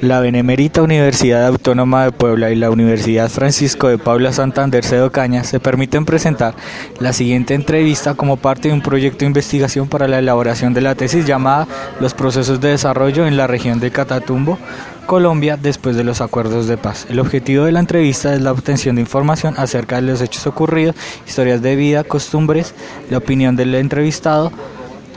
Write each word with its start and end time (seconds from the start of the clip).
La 0.00 0.20
Benemérita 0.20 0.82
Universidad 0.82 1.46
Autónoma 1.46 2.04
de 2.04 2.12
Puebla 2.12 2.50
y 2.50 2.54
la 2.54 2.70
Universidad 2.70 3.30
Francisco 3.30 3.88
de 3.88 3.96
Paula 3.96 4.30
Santander 4.30 4.84
Cedo 4.84 5.10
Caña 5.10 5.42
se 5.42 5.58
permiten 5.58 6.04
presentar 6.04 6.54
la 7.00 7.14
siguiente 7.14 7.54
entrevista 7.54 8.12
como 8.12 8.36
parte 8.36 8.68
de 8.68 8.74
un 8.74 8.82
proyecto 8.82 9.20
de 9.20 9.26
investigación 9.26 9.88
para 9.88 10.06
la 10.06 10.18
elaboración 10.18 10.74
de 10.74 10.82
la 10.82 10.94
tesis 10.94 11.24
llamada 11.24 11.66
Los 11.98 12.12
procesos 12.12 12.60
de 12.60 12.68
desarrollo 12.68 13.26
en 13.26 13.38
la 13.38 13.46
región 13.46 13.80
de 13.80 13.90
Catatumbo, 13.90 14.58
Colombia 15.06 15.56
después 15.56 15.96
de 15.96 16.04
los 16.04 16.20
acuerdos 16.20 16.66
de 16.66 16.76
paz. 16.76 17.06
El 17.08 17.18
objetivo 17.18 17.64
de 17.64 17.72
la 17.72 17.80
entrevista 17.80 18.34
es 18.34 18.42
la 18.42 18.52
obtención 18.52 18.96
de 18.96 19.00
información 19.00 19.54
acerca 19.56 19.96
de 19.96 20.02
los 20.02 20.20
hechos 20.20 20.46
ocurridos, 20.46 20.94
historias 21.26 21.62
de 21.62 21.74
vida, 21.74 22.04
costumbres, 22.04 22.74
la 23.08 23.16
opinión 23.16 23.56
del 23.56 23.74
entrevistado 23.74 24.52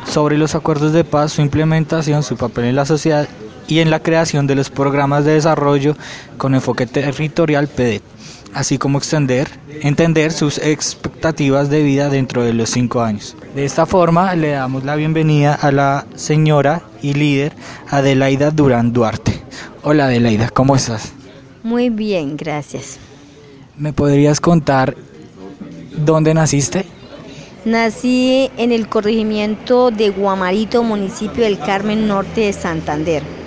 sobre 0.08 0.38
los 0.38 0.56
acuerdos 0.56 0.94
de 0.94 1.04
paz, 1.04 1.34
su 1.34 1.42
implementación, 1.42 2.24
su 2.24 2.38
papel 2.38 2.64
en 2.64 2.78
la 2.78 2.86
sociedad 2.86 3.28
y 3.70 3.80
en 3.80 3.92
la 3.92 4.02
creación 4.02 4.48
de 4.48 4.56
los 4.56 4.70
programas 4.70 5.24
de 5.24 5.34
desarrollo 5.34 5.96
con 6.38 6.56
enfoque 6.56 6.88
territorial 6.88 7.68
PEDET, 7.68 8.02
así 8.54 8.80
como 8.80 8.98
extender, 8.98 9.48
entender 9.82 10.32
sus 10.32 10.58
expectativas 10.58 11.70
de 11.70 11.84
vida 11.84 12.10
dentro 12.10 12.44
de 12.44 12.54
los 12.54 12.72
cinco 12.72 13.02
años. 13.02 13.38
De 13.56 13.64
esta 13.64 13.86
forma 13.86 14.36
le 14.36 14.50
damos 14.50 14.84
la 14.84 14.96
bienvenida 14.96 15.54
a 15.54 15.72
la 15.72 16.08
señora 16.16 16.82
y 17.04 17.14
líder 17.14 17.54
Adelaida 17.88 18.50
Durán 18.50 18.92
Duarte. 18.92 19.40
Hola 19.84 20.06
Adelaida, 20.06 20.50
¿cómo 20.50 20.76
estás? 20.76 21.14
Muy 21.62 21.92
bien, 21.92 22.38
gracias. 22.38 22.98
¿Me 23.78 23.94
podrías 23.94 24.42
contar 24.42 24.98
dónde 25.96 26.34
naciste? 26.34 26.86
Nací 27.66 28.50
en 28.58 28.72
el 28.72 28.90
corregimiento 28.90 29.92
de 29.92 30.10
Guamarito, 30.10 30.82
municipio 30.82 31.44
del 31.44 31.60
Carmen 31.60 32.08
Norte 32.08 32.42
de 32.42 32.54
Santander. 32.54 33.39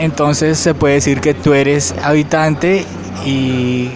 Entonces 0.00 0.58
se 0.58 0.74
puede 0.74 0.94
decir 0.94 1.20
que 1.20 1.34
tú 1.34 1.52
eres 1.52 1.94
habitante 2.02 2.86
y 3.26 3.90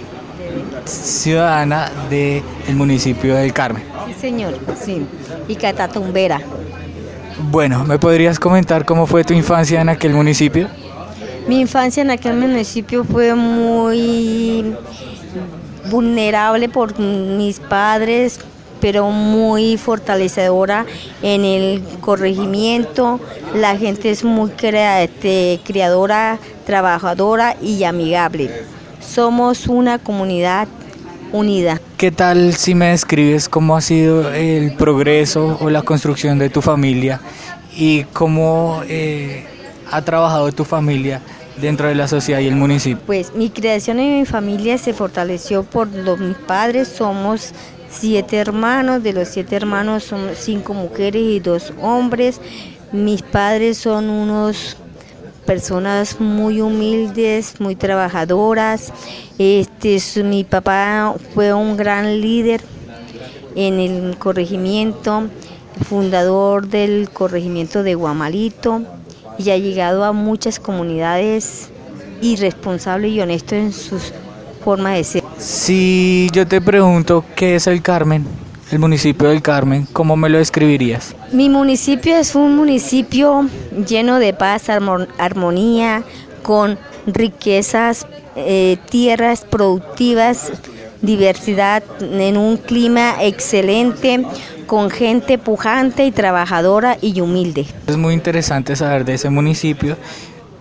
ciudadana 0.84 1.91
del 2.10 2.42
municipio 2.74 3.34
del 3.34 3.55
Carmen. 3.55 3.83
Sí, 4.06 4.14
señor, 4.20 4.58
sí. 4.78 5.06
Y 5.48 5.56
Catatumbera. 5.56 6.41
Bueno, 7.50 7.84
¿me 7.84 7.98
podrías 7.98 8.38
comentar 8.38 8.84
cómo 8.84 9.06
fue 9.06 9.25
tu 9.25 9.32
infancia 9.32 9.80
en 9.80 9.88
aquel 9.88 10.12
municipio? 10.12 10.69
Mi 11.48 11.60
infancia 11.60 12.02
en 12.02 12.10
aquel 12.10 12.34
municipio 12.34 13.02
fue 13.05 13.34
muy 13.34 14.75
vulnerable 15.91 16.69
por 16.69 16.98
mis 16.98 17.60
padres, 17.60 18.41
pero 18.84 19.08
muy 19.08 19.78
fortalecedora 19.78 20.84
en 21.22 21.46
el 21.46 21.82
corregimiento. 22.02 23.18
La 23.54 23.78
gente 23.78 24.10
es 24.10 24.24
muy 24.24 24.50
creadora, 24.50 26.38
trabajadora 26.66 27.56
y 27.62 27.84
amigable. 27.84 28.50
Somos 29.00 29.68
una 29.68 29.98
comunidad 29.98 30.68
unida. 31.32 31.80
¿Qué 31.96 32.10
tal 32.10 32.52
si 32.52 32.74
me 32.74 32.88
describes 32.88 33.48
cómo 33.48 33.74
ha 33.74 33.80
sido 33.80 34.30
el 34.34 34.74
progreso 34.74 35.56
o 35.62 35.70
la 35.70 35.80
construcción 35.80 36.38
de 36.38 36.50
tu 36.50 36.60
familia 36.60 37.22
y 37.74 38.04
cómo 38.12 38.82
eh, 38.86 39.46
ha 39.91 40.02
trabajado 40.02 40.52
tu 40.52 40.66
familia 40.66 41.22
dentro 41.58 41.88
de 41.88 41.94
la 41.94 42.06
sociedad 42.06 42.41
y 42.41 42.48
el 42.48 42.56
municipio? 42.56 43.02
Pues 43.06 43.34
mi 43.34 43.48
creación 43.48 43.98
en 43.98 44.19
mi 44.19 44.26
familia 44.26 44.76
se 44.76 44.92
fortaleció 44.92 45.62
por 45.62 45.88
los, 45.88 46.19
mis 46.19 46.36
padres, 46.36 46.88
somos 46.88 47.54
siete 47.98 48.37
hermanos, 48.37 49.03
de 49.03 49.12
los 49.12 49.28
siete 49.28 49.56
hermanos 49.56 50.05
son 50.05 50.31
cinco 50.34 50.75
mujeres 50.75 51.23
y 51.23 51.41
dos 51.41 51.73
hombres. 51.81 52.41
Mis 52.92 53.23
padres 53.23 53.78
son 53.78 54.11
unos 54.11 54.77
personas 55.47 56.20
muy 56.20 56.61
humildes, 56.61 57.61
muy 57.61 57.77
trabajadoras. 57.77 58.92
Este, 59.39 60.00
mi 60.22 60.45
papá 60.45 61.15
fue 61.34 61.53
un 61.53 61.77
gran 61.77 62.20
líder 62.20 62.62
en 63.54 63.78
el 63.78 64.19
corregimiento, 64.19 65.28
fundador 65.88 66.69
del 66.69 67.10
corregimiento 67.10 67.83
de 67.83 67.94
Guamalito 67.94 68.83
y 69.38 69.50
ha 69.50 69.59
llegado 69.59 70.04
a 70.04 70.12
muchas 70.12 70.60
comunidades 70.60 71.69
irresponsable 72.21 73.09
y 73.09 73.21
honesto 73.21 73.54
en 73.54 73.72
sus 73.72 74.12
formas 74.64 74.97
de 74.97 75.04
ser. 75.04 75.22
Si 75.38 76.28
yo 76.32 76.47
te 76.47 76.60
pregunto 76.60 77.25
qué 77.36 77.56
es 77.56 77.66
el 77.66 77.82
Carmen, 77.82 78.26
el 78.70 78.78
municipio 78.78 79.28
del 79.28 79.42
Carmen, 79.42 79.86
¿cómo 79.92 80.16
me 80.16 80.28
lo 80.28 80.38
describirías? 80.38 81.14
Mi 81.32 81.48
municipio 81.48 82.16
es 82.16 82.34
un 82.34 82.56
municipio 82.56 83.47
lleno 83.86 84.19
de 84.19 84.32
paz, 84.32 84.69
armonía, 84.69 86.03
con 86.42 86.78
riquezas, 87.06 88.06
eh, 88.36 88.78
tierras 88.91 89.42
productivas, 89.42 90.50
diversidad, 91.03 91.82
en 92.00 92.36
un 92.36 92.56
clima 92.56 93.16
excelente, 93.20 94.24
con 94.66 94.91
gente 94.91 95.38
pujante 95.38 96.06
y 96.06 96.10
trabajadora 96.10 96.97
y 97.00 97.20
humilde. 97.20 97.66
Es 97.86 97.97
muy 97.97 98.14
interesante 98.14 98.74
saber 98.76 99.04
de 99.04 99.14
ese 99.14 99.30
municipio, 99.30 99.97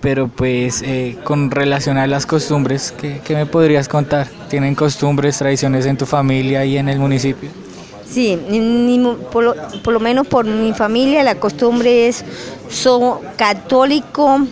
pero 0.03 0.27
pues 0.27 0.81
eh, 0.81 1.15
con 1.23 1.49
relación 1.49 1.97
a 1.97 2.05
las 2.07 2.25
costumbres, 2.25 2.91
¿qué, 2.91 3.21
me 3.29 3.45
podrías 3.45 3.87
contar? 3.87 4.27
¿Tienen 4.49 4.75
costumbres, 4.75 5.37
tradiciones 5.37 5.85
en 5.85 5.95
tu 5.95 6.05
familia 6.05 6.65
y 6.65 6.77
en 6.77 6.89
el 6.89 6.99
municipio? 6.99 7.49
Sí, 8.05 8.37
por, 9.31 9.55
lo, 9.93 9.99
menos 10.01 10.27
por 10.27 10.45
mi 10.45 10.73
familia 10.73 11.23
la 11.23 11.35
costumbre 11.35 12.09
es, 12.09 12.25
son 12.69 13.19
católico, 13.37 14.45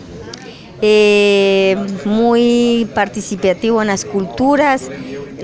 eh, 0.82 1.76
muy 2.06 2.88
participativo 2.96 3.82
en 3.82 3.90
las 3.90 4.06
culturas, 4.06 4.90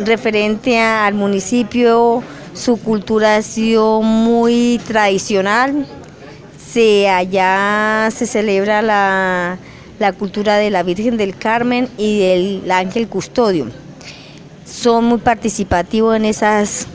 referente 0.06 0.79
al 0.79 1.16
municipio, 1.16 2.23
su 2.53 2.78
cultura 2.78 3.35
ha 3.35 3.41
sido 3.41 4.01
muy 4.01 4.79
tradicional. 4.88 5.85
Se, 6.66 7.09
allá 7.09 8.09
se 8.12 8.25
celebra 8.25 8.81
la, 8.81 9.57
cultura 10.13 10.58
de 10.58 10.69
la 10.69 10.84
Virgen 10.84 11.18
del 11.18 11.35
Carmen 11.35 11.90
y 11.97 12.19
del 12.19 12.72
Ángel 12.72 13.08
Custodio. 13.08 13.68
Son 14.66 15.06
muy 15.06 15.19
participativos 15.19 16.16
en 16.16 16.25
esas 16.25 16.88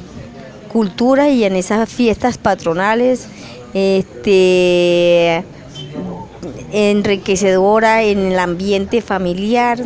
culturas 0.72 1.30
y 1.30 1.44
en 1.44 1.56
esas 1.56 1.88
fiestas 1.88 2.38
patronales. 2.38 3.26
Este, 3.74 5.44
enriquecedora 6.72 8.02
en 8.02 8.32
el 8.32 8.38
ambiente 8.38 9.00
familiar. 9.02 9.78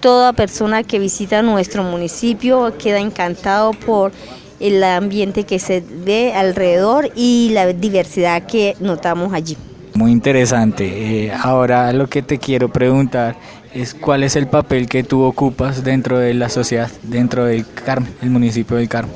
Toda 0.00 0.32
persona 0.32 0.82
que 0.82 0.98
visita 0.98 1.42
nuestro 1.42 1.82
municipio 1.82 2.76
queda 2.78 3.00
encantado 3.00 3.72
por 3.72 4.12
el 4.58 4.82
ambiente 4.82 5.44
que 5.44 5.58
se 5.58 5.82
ve 5.86 6.32
alrededor 6.34 7.10
y 7.14 7.50
la 7.52 7.66
diversidad 7.72 8.46
que 8.46 8.76
notamos 8.80 9.32
allí. 9.32 9.56
Muy 10.00 10.12
interesante. 10.12 11.26
Eh, 11.26 11.30
ahora 11.30 11.92
lo 11.92 12.08
que 12.08 12.22
te 12.22 12.38
quiero 12.38 12.70
preguntar 12.70 13.36
es 13.74 13.92
cuál 13.92 14.22
es 14.22 14.34
el 14.34 14.46
papel 14.46 14.88
que 14.88 15.04
tú 15.04 15.22
ocupas 15.24 15.84
dentro 15.84 16.18
de 16.18 16.32
la 16.32 16.48
sociedad, 16.48 16.90
dentro 17.02 17.44
del 17.44 17.66
Carmen, 17.70 18.10
el 18.22 18.30
municipio 18.30 18.78
del 18.78 18.88
Carmen. 18.88 19.14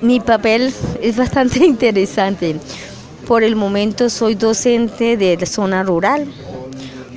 Mi 0.00 0.20
papel 0.20 0.72
es 1.02 1.16
bastante 1.16 1.58
interesante. 1.66 2.54
Por 3.26 3.42
el 3.42 3.56
momento 3.56 4.08
soy 4.08 4.36
docente 4.36 5.16
de 5.16 5.44
zona 5.46 5.82
rural, 5.82 6.28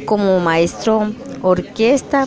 como 0.07 0.39
maestro 0.39 1.11
orquesta. 1.43 2.25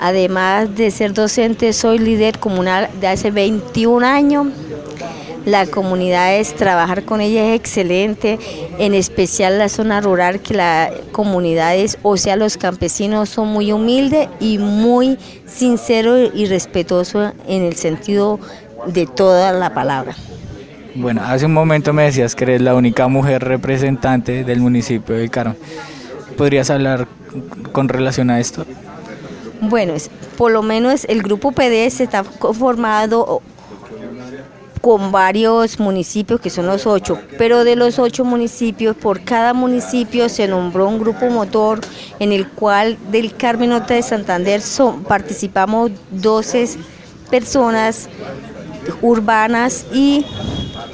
Además 0.00 0.74
de 0.74 0.90
ser 0.90 1.12
docente, 1.12 1.74
soy 1.74 1.98
líder 1.98 2.38
comunal 2.38 2.88
de 2.98 3.08
hace 3.08 3.30
21 3.30 4.06
años. 4.06 4.46
La 5.44 5.66
comunidad 5.66 6.36
es 6.36 6.54
trabajar 6.54 7.04
con 7.04 7.20
ella 7.20 7.52
es 7.52 7.60
excelente, 7.60 8.38
en 8.78 8.94
especial 8.94 9.58
la 9.58 9.68
zona 9.68 10.00
rural, 10.00 10.40
que 10.40 10.54
la 10.54 10.90
comunidad 11.10 11.74
es, 11.76 11.98
o 12.02 12.16
sea, 12.16 12.36
los 12.36 12.56
campesinos 12.56 13.28
son 13.28 13.48
muy 13.48 13.72
humildes 13.72 14.28
y 14.38 14.58
muy 14.58 15.18
sinceros 15.46 16.30
y 16.34 16.46
respetuosos 16.46 17.32
en 17.48 17.62
el 17.62 17.74
sentido 17.74 18.38
de 18.86 19.06
toda 19.06 19.52
la 19.52 19.74
palabra. 19.74 20.14
Bueno, 20.94 21.22
hace 21.24 21.46
un 21.46 21.54
momento 21.54 21.92
me 21.92 22.04
decías 22.04 22.34
que 22.34 22.44
eres 22.44 22.60
la 22.60 22.74
única 22.74 23.08
mujer 23.08 23.42
representante 23.42 24.44
del 24.44 24.60
municipio 24.60 25.16
de 25.16 25.28
Carmen. 25.28 25.56
¿Podrías 26.36 26.70
hablar 26.70 27.08
con 27.72 27.88
relación 27.88 28.30
a 28.30 28.38
esto? 28.38 28.64
Bueno, 29.60 29.94
por 30.36 30.52
lo 30.52 30.62
menos 30.62 31.04
el 31.06 31.22
grupo 31.22 31.52
PDS 31.52 32.00
está 32.00 32.24
conformado 32.24 33.42
con 34.82 35.12
varios 35.12 35.78
municipios, 35.78 36.40
que 36.40 36.50
son 36.50 36.66
los 36.66 36.86
ocho, 36.86 37.18
pero 37.38 37.62
de 37.62 37.76
los 37.76 38.00
ocho 38.00 38.24
municipios, 38.24 38.96
por 38.96 39.22
cada 39.22 39.54
municipio 39.54 40.28
se 40.28 40.48
nombró 40.48 40.88
un 40.88 40.98
grupo 40.98 41.26
motor 41.30 41.80
en 42.18 42.32
el 42.32 42.48
cual 42.48 42.98
del 43.12 43.34
Carmen 43.34 43.70
Norte 43.70 43.94
de 43.94 44.02
Santander 44.02 44.60
son, 44.60 45.04
participamos 45.04 45.92
12 46.10 46.68
personas 47.30 48.08
urbanas 49.00 49.86
y 49.94 50.26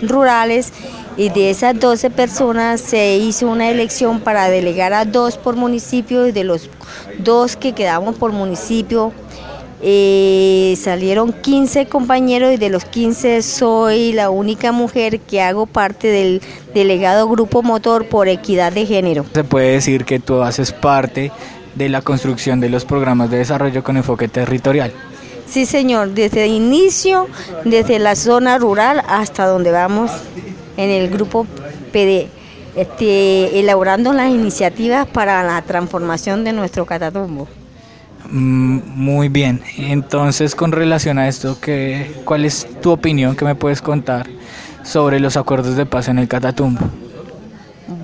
rurales 0.02 0.72
y 1.16 1.30
de 1.30 1.50
esas 1.50 1.80
12 1.80 2.10
personas 2.10 2.82
se 2.82 3.16
hizo 3.16 3.48
una 3.48 3.70
elección 3.70 4.20
para 4.20 4.50
delegar 4.50 4.92
a 4.92 5.06
dos 5.06 5.38
por 5.38 5.56
municipio 5.56 6.26
y 6.26 6.32
de 6.32 6.44
los 6.44 6.68
dos 7.18 7.56
que 7.56 7.72
quedamos 7.72 8.16
por 8.16 8.32
municipio 8.32 9.12
eh, 9.80 10.76
salieron 10.80 11.32
15 11.32 11.86
compañeros 11.86 12.52
y 12.52 12.56
de 12.56 12.68
los 12.68 12.84
15 12.84 13.42
soy 13.42 14.12
la 14.12 14.30
única 14.30 14.72
mujer 14.72 15.20
que 15.20 15.40
hago 15.40 15.66
parte 15.66 16.08
del 16.08 16.42
delegado 16.74 17.28
Grupo 17.28 17.62
Motor 17.62 18.06
por 18.06 18.28
Equidad 18.28 18.72
de 18.72 18.86
Género. 18.86 19.24
Se 19.32 19.44
puede 19.44 19.72
decir 19.72 20.04
que 20.04 20.18
tú 20.18 20.42
haces 20.42 20.72
parte 20.72 21.30
de 21.74 21.88
la 21.88 22.02
construcción 22.02 22.60
de 22.60 22.70
los 22.70 22.84
programas 22.84 23.30
de 23.30 23.38
desarrollo 23.38 23.84
con 23.84 23.96
enfoque 23.96 24.26
territorial. 24.26 24.92
Sí, 25.46 25.64
señor, 25.64 26.10
desde 26.10 26.44
el 26.44 26.52
inicio, 26.52 27.26
desde 27.64 27.98
la 27.98 28.16
zona 28.16 28.58
rural 28.58 29.02
hasta 29.08 29.46
donde 29.46 29.70
vamos 29.70 30.10
en 30.76 30.90
el 30.90 31.08
grupo 31.08 31.46
PD, 31.92 32.28
este, 32.76 33.58
elaborando 33.58 34.12
las 34.12 34.30
iniciativas 34.30 35.06
para 35.06 35.42
la 35.42 35.62
transformación 35.62 36.44
de 36.44 36.52
nuestro 36.52 36.84
Catatumbo. 36.84 37.48
Mm, 38.30 38.80
muy 38.94 39.30
bien, 39.30 39.62
entonces 39.78 40.54
con 40.54 40.72
relación 40.72 41.18
a 41.18 41.28
esto, 41.28 41.56
¿qué, 41.62 42.14
¿cuál 42.26 42.44
es 42.44 42.66
tu 42.82 42.90
opinión 42.90 43.34
que 43.34 43.46
me 43.46 43.54
puedes 43.54 43.80
contar 43.80 44.26
sobre 44.82 45.18
los 45.18 45.38
acuerdos 45.38 45.76
de 45.76 45.86
paz 45.86 46.08
en 46.08 46.18
el 46.18 46.28
Catatumbo? 46.28 46.80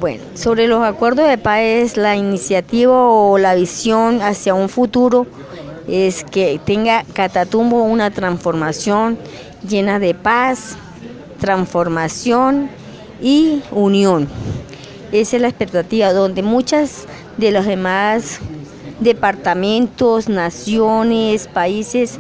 Bueno, 0.00 0.23
sobre 0.32 0.67
los 0.67 0.82
acuerdos 0.82 1.29
de 1.29 1.37
paz 1.37 1.99
la 1.99 2.17
iniciativa 2.17 3.06
o 3.06 3.37
la 3.37 3.55
visión 3.55 4.23
hacia 4.23 4.55
un 4.55 4.71
futuro 4.71 5.26
es 5.87 6.25
que 6.25 6.59
tenga 6.65 7.05
Catatumbo 7.12 7.82
una 7.82 8.11
transformación 8.11 9.19
llena 9.69 9.99
de 9.99 10.15
paz, 10.15 10.79
transformación 11.38 12.70
y 13.20 13.62
unión. 13.70 14.27
Esa 15.12 15.37
es 15.37 15.43
la 15.43 15.49
expectativa, 15.49 16.15
donde 16.15 16.43
muchas 16.43 17.05
de 17.37 17.50
los 17.50 17.67
demás 17.67 18.41
departamentos, 19.00 20.29
naciones, 20.29 21.49
países 21.49 22.19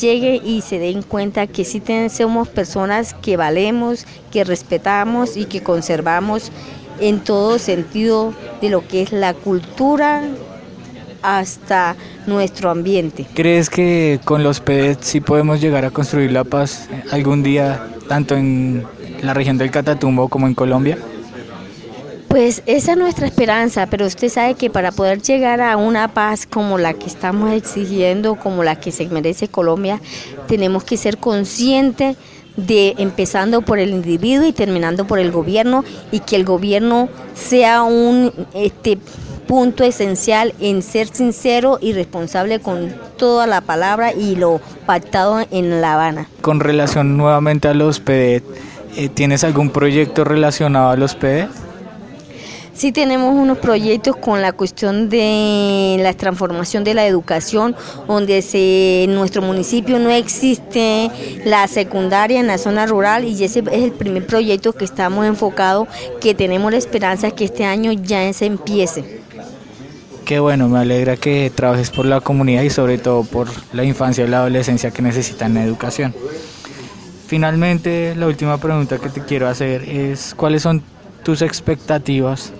lleguen 0.00 0.40
y 0.44 0.62
se 0.62 0.78
den 0.78 1.02
cuenta 1.02 1.46
que 1.46 1.64
sí 1.64 1.82
somos 2.10 2.48
personas 2.48 3.14
que 3.14 3.36
valemos, 3.36 4.06
que 4.30 4.44
respetamos 4.44 5.36
y 5.36 5.44
que 5.44 5.62
conservamos 5.62 6.50
en 7.00 7.20
todo 7.20 7.58
sentido 7.58 8.32
de 8.60 8.70
lo 8.70 8.86
que 8.86 9.02
es 9.02 9.12
la 9.12 9.34
cultura 9.34 10.22
hasta 11.22 11.96
nuestro 12.26 12.70
ambiente. 12.70 13.26
¿Crees 13.34 13.68
que 13.70 14.20
con 14.24 14.42
los 14.42 14.60
PEDET 14.60 15.02
sí 15.02 15.20
podemos 15.20 15.60
llegar 15.60 15.84
a 15.84 15.90
construir 15.90 16.32
la 16.32 16.44
paz 16.44 16.88
algún 17.10 17.42
día, 17.42 17.86
tanto 18.08 18.36
en 18.36 18.84
la 19.22 19.34
región 19.34 19.58
del 19.58 19.70
Catatumbo 19.70 20.28
como 20.28 20.46
en 20.46 20.54
Colombia? 20.54 20.98
Pues 22.36 22.62
esa 22.66 22.92
es 22.92 22.98
nuestra 22.98 23.26
esperanza, 23.26 23.86
pero 23.86 24.04
usted 24.04 24.28
sabe 24.28 24.56
que 24.56 24.68
para 24.68 24.92
poder 24.92 25.22
llegar 25.22 25.62
a 25.62 25.78
una 25.78 26.08
paz 26.08 26.44
como 26.46 26.76
la 26.76 26.92
que 26.92 27.06
estamos 27.06 27.50
exigiendo, 27.52 28.34
como 28.34 28.62
la 28.62 28.78
que 28.78 28.92
se 28.92 29.08
merece 29.08 29.48
Colombia, 29.48 30.02
tenemos 30.46 30.84
que 30.84 30.98
ser 30.98 31.16
conscientes 31.16 32.18
de 32.58 32.94
empezando 32.98 33.62
por 33.62 33.78
el 33.78 33.88
individuo 33.88 34.46
y 34.46 34.52
terminando 34.52 35.06
por 35.06 35.18
el 35.18 35.32
gobierno 35.32 35.82
y 36.12 36.20
que 36.20 36.36
el 36.36 36.44
gobierno 36.44 37.08
sea 37.32 37.84
un 37.84 38.30
este 38.52 38.98
punto 39.48 39.82
esencial 39.82 40.52
en 40.60 40.82
ser 40.82 41.08
sincero 41.08 41.78
y 41.80 41.94
responsable 41.94 42.60
con 42.60 42.94
toda 43.16 43.46
la 43.46 43.62
palabra 43.62 44.12
y 44.12 44.36
lo 44.36 44.60
pactado 44.84 45.42
en 45.50 45.80
La 45.80 45.94
Habana. 45.94 46.28
Con 46.42 46.60
relación 46.60 47.16
nuevamente 47.16 47.68
a 47.68 47.72
los 47.72 47.98
PD, 47.98 48.42
eh, 48.98 49.08
¿tienes 49.08 49.42
algún 49.42 49.70
proyecto 49.70 50.22
relacionado 50.22 50.90
a 50.90 50.96
los 50.96 51.14
PD? 51.14 51.48
Sí 52.76 52.92
tenemos 52.92 53.34
unos 53.34 53.56
proyectos 53.56 54.16
con 54.16 54.42
la 54.42 54.52
cuestión 54.52 55.08
de 55.08 55.96
la 55.98 56.12
transformación 56.12 56.84
de 56.84 56.92
la 56.92 57.06
educación, 57.06 57.74
donde 58.06 58.42
se, 58.42 59.04
en 59.04 59.14
nuestro 59.14 59.40
municipio 59.40 59.98
no 59.98 60.10
existe 60.10 61.10
la 61.46 61.68
secundaria 61.68 62.38
en 62.38 62.46
la 62.46 62.58
zona 62.58 62.84
rural 62.84 63.24
y 63.24 63.42
ese 63.42 63.60
es 63.60 63.82
el 63.82 63.92
primer 63.92 64.26
proyecto 64.26 64.74
que 64.74 64.84
estamos 64.84 65.24
enfocados, 65.24 65.88
que 66.20 66.34
tenemos 66.34 66.70
la 66.70 66.76
esperanza 66.76 67.30
que 67.30 67.46
este 67.46 67.64
año 67.64 67.92
ya 67.92 68.30
se 68.34 68.44
empiece. 68.44 69.22
Qué 70.26 70.38
bueno, 70.38 70.68
me 70.68 70.78
alegra 70.80 71.16
que 71.16 71.50
trabajes 71.54 71.90
por 71.90 72.04
la 72.04 72.20
comunidad 72.20 72.60
y 72.60 72.68
sobre 72.68 72.98
todo 72.98 73.24
por 73.24 73.48
la 73.72 73.84
infancia 73.84 74.26
y 74.26 74.28
la 74.28 74.40
adolescencia 74.40 74.90
que 74.90 75.00
necesitan 75.00 75.56
educación. 75.56 76.14
Finalmente, 77.26 78.14
la 78.16 78.26
última 78.26 78.58
pregunta 78.58 78.98
que 78.98 79.08
te 79.08 79.22
quiero 79.22 79.48
hacer 79.48 79.82
es, 79.88 80.34
¿cuáles 80.34 80.60
son 80.60 80.82
tus 81.22 81.40
expectativas 81.42 82.52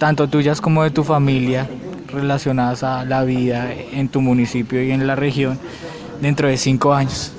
tanto 0.00 0.28
tuyas 0.28 0.62
como 0.62 0.82
de 0.82 0.90
tu 0.90 1.04
familia, 1.04 1.68
relacionadas 2.10 2.82
a 2.82 3.04
la 3.04 3.22
vida 3.22 3.70
en 3.92 4.08
tu 4.08 4.22
municipio 4.22 4.82
y 4.82 4.92
en 4.92 5.06
la 5.06 5.14
región 5.14 5.58
dentro 6.22 6.48
de 6.48 6.56
cinco 6.56 6.94
años? 6.94 7.32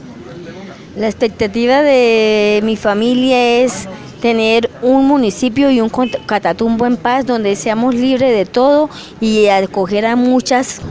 La 0.96 1.08
expectativa 1.08 1.82
de 1.82 2.62
mi 2.64 2.78
familia 2.78 3.64
es 3.64 3.90
tener 4.22 4.70
un 4.84 5.08
municipio 5.08 5.72
y 5.72 5.82
un 5.82 5.90
Catatumbo 5.90 6.86
en 6.86 6.98
paz 6.98 7.26
donde 7.26 7.56
seamos 7.56 7.96
libres 7.96 8.32
de 8.32 8.46
todo 8.46 8.92
y 9.20 9.48
acoger 9.48 10.06
a 10.06 10.16
muchas 10.16 10.82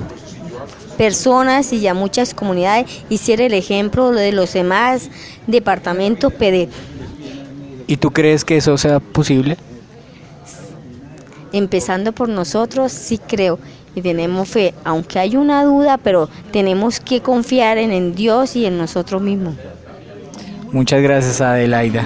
personas 0.98 1.72
y 1.72 1.86
a 1.86 1.94
muchas 1.94 2.34
comunidades 2.34 3.04
y 3.08 3.18
ser 3.18 3.40
el 3.40 3.54
ejemplo 3.54 4.10
de 4.10 4.32
los 4.32 4.52
demás 4.52 5.08
departamentos 5.46 6.32
PD. 6.32 6.68
¿Y 7.86 7.96
tú 7.96 8.10
crees 8.10 8.44
que 8.44 8.56
eso 8.56 8.76
sea 8.76 8.98
posible? 8.98 9.56
Empezando 11.52 12.12
por 12.12 12.28
nosotros, 12.28 12.92
sí 12.92 13.18
creo 13.18 13.58
y 13.94 14.02
tenemos 14.02 14.48
fe, 14.48 14.74
aunque 14.84 15.18
hay 15.18 15.36
una 15.36 15.64
duda, 15.64 15.98
pero 15.98 16.28
tenemos 16.52 17.00
que 17.00 17.20
confiar 17.20 17.78
en, 17.78 17.92
en 17.92 18.14
Dios 18.14 18.56
y 18.56 18.66
en 18.66 18.78
nosotros 18.78 19.20
mismos. 19.20 19.54
Muchas 20.72 21.02
gracias 21.02 21.40
Adelaida. 21.40 21.98